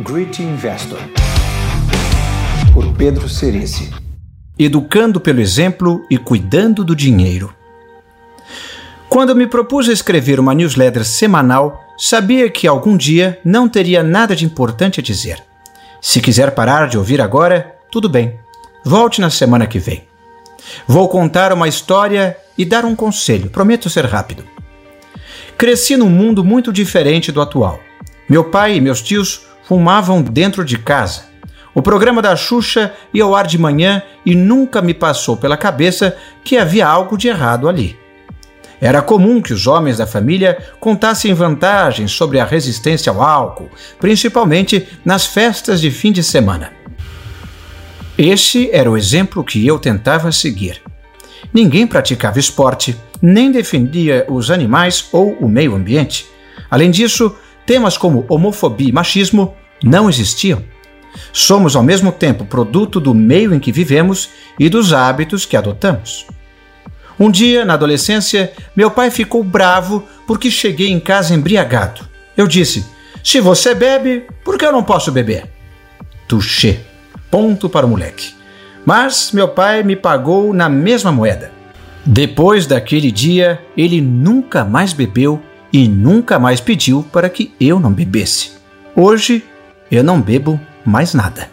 Great 0.00 0.40
Investor, 0.40 1.00
por 2.72 2.94
Pedro 2.94 3.28
Cerici. 3.28 3.90
Educando 4.56 5.18
pelo 5.18 5.40
exemplo 5.40 6.06
e 6.08 6.16
cuidando 6.16 6.84
do 6.84 6.94
dinheiro. 6.94 7.52
Quando 9.08 9.34
me 9.34 9.44
propus 9.48 9.88
a 9.88 9.92
escrever 9.92 10.38
uma 10.38 10.54
newsletter 10.54 11.04
semanal, 11.04 11.82
sabia 11.98 12.48
que 12.48 12.68
algum 12.68 12.96
dia 12.96 13.40
não 13.44 13.68
teria 13.68 14.04
nada 14.04 14.36
de 14.36 14.44
importante 14.44 15.00
a 15.00 15.02
dizer. 15.02 15.42
Se 16.00 16.20
quiser 16.20 16.52
parar 16.52 16.88
de 16.88 16.96
ouvir 16.96 17.20
agora, 17.20 17.74
tudo 17.90 18.08
bem. 18.08 18.38
Volte 18.84 19.20
na 19.20 19.30
semana 19.30 19.66
que 19.66 19.80
vem. 19.80 20.06
Vou 20.86 21.08
contar 21.08 21.52
uma 21.52 21.66
história 21.66 22.36
e 22.56 22.64
dar 22.64 22.84
um 22.84 22.94
conselho, 22.94 23.50
prometo 23.50 23.90
ser 23.90 24.04
rápido. 24.04 24.44
Cresci 25.56 25.96
num 25.96 26.08
mundo 26.08 26.44
muito 26.44 26.72
diferente 26.72 27.32
do 27.32 27.40
atual. 27.40 27.80
Meu 28.28 28.44
pai 28.44 28.76
e 28.76 28.80
meus 28.80 29.02
tios 29.02 29.47
fumavam 29.68 30.22
dentro 30.22 30.64
de 30.64 30.78
casa. 30.78 31.24
O 31.74 31.82
programa 31.82 32.22
da 32.22 32.34
Xuxa 32.34 32.94
ia 33.12 33.22
ao 33.22 33.36
ar 33.36 33.46
de 33.46 33.58
manhã 33.58 34.02
e 34.24 34.34
nunca 34.34 34.80
me 34.80 34.94
passou 34.94 35.36
pela 35.36 35.58
cabeça 35.58 36.16
que 36.42 36.56
havia 36.56 36.86
algo 36.86 37.18
de 37.18 37.28
errado 37.28 37.68
ali. 37.68 37.94
Era 38.80 39.02
comum 39.02 39.42
que 39.42 39.52
os 39.52 39.66
homens 39.66 39.98
da 39.98 40.06
família 40.06 40.56
contassem 40.80 41.34
vantagens 41.34 42.12
sobre 42.12 42.40
a 42.40 42.46
resistência 42.46 43.12
ao 43.12 43.22
álcool, 43.22 43.68
principalmente 44.00 44.88
nas 45.04 45.26
festas 45.26 45.82
de 45.82 45.90
fim 45.90 46.12
de 46.12 46.22
semana. 46.22 46.72
Este 48.16 48.70
era 48.72 48.90
o 48.90 48.96
exemplo 48.96 49.44
que 49.44 49.66
eu 49.66 49.78
tentava 49.78 50.32
seguir. 50.32 50.80
Ninguém 51.52 51.86
praticava 51.86 52.38
esporte, 52.38 52.96
nem 53.20 53.52
defendia 53.52 54.24
os 54.30 54.50
animais 54.50 55.08
ou 55.12 55.34
o 55.34 55.48
meio 55.48 55.74
ambiente. 55.74 56.26
Além 56.70 56.90
disso, 56.90 57.36
temas 57.68 57.98
como 57.98 58.24
homofobia 58.30 58.88
e 58.88 58.92
machismo 58.92 59.54
não 59.84 60.08
existiam. 60.08 60.64
Somos 61.34 61.76
ao 61.76 61.82
mesmo 61.82 62.10
tempo 62.10 62.46
produto 62.46 62.98
do 62.98 63.14
meio 63.14 63.54
em 63.54 63.60
que 63.60 63.70
vivemos 63.70 64.30
e 64.58 64.70
dos 64.70 64.94
hábitos 64.94 65.44
que 65.44 65.54
adotamos. 65.54 66.26
Um 67.20 67.30
dia, 67.30 67.66
na 67.66 67.74
adolescência, 67.74 68.54
meu 68.74 68.90
pai 68.90 69.10
ficou 69.10 69.44
bravo 69.44 70.02
porque 70.26 70.50
cheguei 70.50 70.88
em 70.88 70.98
casa 70.98 71.34
embriagado. 71.34 72.08
Eu 72.34 72.46
disse: 72.46 72.86
Se 73.22 73.38
você 73.38 73.74
bebe, 73.74 74.26
por 74.42 74.56
que 74.56 74.64
eu 74.64 74.72
não 74.72 74.82
posso 74.82 75.12
beber? 75.12 75.44
Tuxê. 76.26 76.80
Ponto 77.30 77.68
para 77.68 77.84
o 77.84 77.88
moleque. 77.88 78.34
Mas 78.86 79.30
meu 79.32 79.48
pai 79.48 79.82
me 79.82 79.94
pagou 79.94 80.54
na 80.54 80.70
mesma 80.70 81.12
moeda. 81.12 81.52
Depois 82.06 82.66
daquele 82.66 83.10
dia, 83.10 83.60
ele 83.76 84.00
nunca 84.00 84.64
mais 84.64 84.94
bebeu 84.94 85.42
e 85.72 85.88
nunca 85.88 86.38
mais 86.38 86.60
pediu 86.60 87.04
para 87.12 87.28
que 87.28 87.52
eu 87.60 87.78
não 87.78 87.92
bebesse. 87.92 88.52
Hoje, 88.94 89.44
eu 89.90 90.02
não 90.02 90.20
bebo 90.20 90.60
mais 90.84 91.14
nada. 91.14 91.50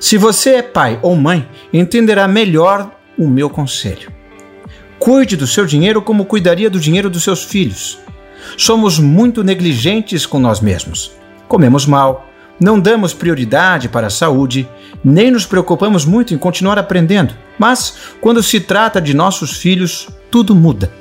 Se 0.00 0.16
você 0.16 0.56
é 0.56 0.62
pai 0.62 0.98
ou 1.02 1.16
mãe, 1.16 1.48
entenderá 1.72 2.28
melhor 2.28 2.90
o 3.18 3.28
meu 3.28 3.50
conselho. 3.50 4.12
Cuide 4.98 5.36
do 5.36 5.46
seu 5.46 5.66
dinheiro 5.66 6.00
como 6.00 6.24
cuidaria 6.24 6.70
do 6.70 6.80
dinheiro 6.80 7.10
dos 7.10 7.24
seus 7.24 7.44
filhos. 7.44 7.98
Somos 8.56 8.98
muito 8.98 9.42
negligentes 9.42 10.24
com 10.24 10.38
nós 10.38 10.60
mesmos. 10.60 11.12
Comemos 11.48 11.86
mal, 11.86 12.28
não 12.60 12.78
damos 12.78 13.12
prioridade 13.12 13.88
para 13.88 14.08
a 14.08 14.10
saúde, 14.10 14.68
nem 15.04 15.30
nos 15.30 15.46
preocupamos 15.46 16.04
muito 16.04 16.34
em 16.34 16.38
continuar 16.38 16.78
aprendendo. 16.78 17.34
Mas, 17.58 17.96
quando 18.20 18.42
se 18.42 18.60
trata 18.60 19.00
de 19.00 19.14
nossos 19.14 19.56
filhos, 19.56 20.08
tudo 20.30 20.54
muda. 20.54 20.92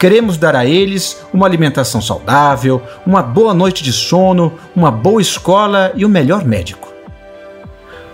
Queremos 0.00 0.38
dar 0.38 0.56
a 0.56 0.64
eles 0.64 1.18
uma 1.30 1.44
alimentação 1.44 2.00
saudável, 2.00 2.80
uma 3.06 3.22
boa 3.22 3.52
noite 3.52 3.84
de 3.84 3.92
sono, 3.92 4.58
uma 4.74 4.90
boa 4.90 5.20
escola 5.20 5.92
e 5.94 6.06
o 6.06 6.08
melhor 6.08 6.42
médico. 6.42 6.90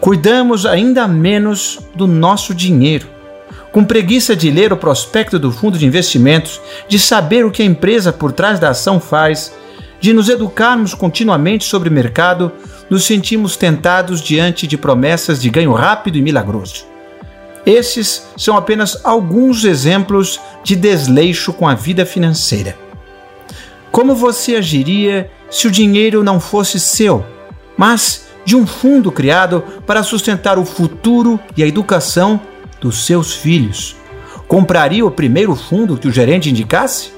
Cuidamos 0.00 0.66
ainda 0.66 1.06
menos 1.06 1.78
do 1.94 2.08
nosso 2.08 2.52
dinheiro. 2.52 3.06
Com 3.70 3.84
preguiça 3.84 4.34
de 4.34 4.50
ler 4.50 4.72
o 4.72 4.76
prospecto 4.76 5.38
do 5.38 5.52
fundo 5.52 5.78
de 5.78 5.86
investimentos, 5.86 6.60
de 6.88 6.98
saber 6.98 7.46
o 7.46 7.52
que 7.52 7.62
a 7.62 7.66
empresa 7.66 8.12
por 8.12 8.32
trás 8.32 8.58
da 8.58 8.70
ação 8.70 8.98
faz, 8.98 9.54
de 10.00 10.12
nos 10.12 10.28
educarmos 10.28 10.92
continuamente 10.92 11.62
sobre 11.66 11.88
o 11.88 11.92
mercado, 11.92 12.50
nos 12.90 13.04
sentimos 13.04 13.56
tentados 13.56 14.20
diante 14.20 14.66
de 14.66 14.76
promessas 14.76 15.40
de 15.40 15.48
ganho 15.48 15.72
rápido 15.72 16.18
e 16.18 16.22
milagroso. 16.22 16.95
Esses 17.66 18.28
são 18.36 18.56
apenas 18.56 19.04
alguns 19.04 19.64
exemplos 19.64 20.40
de 20.62 20.76
desleixo 20.76 21.52
com 21.52 21.66
a 21.66 21.74
vida 21.74 22.06
financeira. 22.06 22.78
Como 23.90 24.14
você 24.14 24.54
agiria 24.54 25.28
se 25.50 25.66
o 25.66 25.70
dinheiro 25.70 26.22
não 26.22 26.38
fosse 26.38 26.78
seu, 26.78 27.26
mas 27.76 28.28
de 28.44 28.54
um 28.54 28.64
fundo 28.64 29.10
criado 29.10 29.64
para 29.84 30.04
sustentar 30.04 30.60
o 30.60 30.64
futuro 30.64 31.40
e 31.56 31.62
a 31.64 31.66
educação 31.66 32.40
dos 32.80 33.04
seus 33.04 33.34
filhos? 33.34 33.96
Compraria 34.46 35.04
o 35.04 35.10
primeiro 35.10 35.56
fundo 35.56 35.96
que 35.96 36.06
o 36.06 36.12
gerente 36.12 36.48
indicasse? 36.48 37.10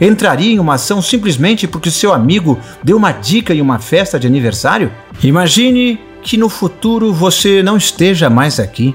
Entraria 0.00 0.52
em 0.52 0.58
uma 0.58 0.74
ação 0.74 1.02
simplesmente 1.02 1.68
porque 1.68 1.90
seu 1.90 2.10
amigo 2.10 2.58
deu 2.82 2.96
uma 2.96 3.12
dica 3.12 3.52
em 3.52 3.60
uma 3.60 3.78
festa 3.78 4.18
de 4.18 4.26
aniversário? 4.26 4.90
Imagine 5.22 6.00
que 6.22 6.38
no 6.38 6.48
futuro 6.48 7.12
você 7.12 7.62
não 7.62 7.76
esteja 7.76 8.30
mais 8.30 8.58
aqui 8.58 8.94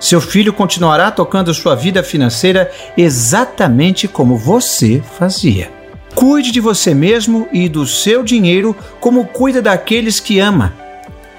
seu 0.00 0.20
filho 0.20 0.52
continuará 0.52 1.10
tocando 1.10 1.52
sua 1.52 1.74
vida 1.74 2.02
financeira 2.02 2.70
exatamente 2.96 4.06
como 4.06 4.36
você 4.36 5.02
fazia. 5.18 5.70
Cuide 6.14 6.50
de 6.50 6.60
você 6.60 6.94
mesmo 6.94 7.48
e 7.52 7.68
do 7.68 7.86
seu 7.86 8.22
dinheiro 8.22 8.74
como 9.00 9.26
cuida 9.26 9.60
daqueles 9.60 10.20
que 10.20 10.38
ama. 10.38 10.74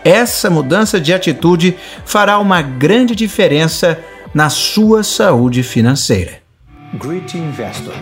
Essa 0.04 0.50
mudança 0.50 1.00
de 1.00 1.14
atitude 1.14 1.78
fará 2.06 2.40
uma 2.40 2.62
grande 2.62 3.16
diferença 3.16 4.00
na 4.34 4.50
sua 4.50 5.04
saúde 5.04 5.64
financeira. 5.64 6.40
Great 6.94 7.38
Investor, 7.38 7.94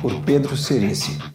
por 0.00 0.20
Pedro 0.22 0.56
Cerici. 0.56 1.31